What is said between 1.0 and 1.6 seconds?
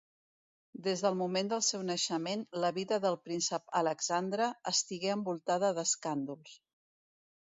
del moment del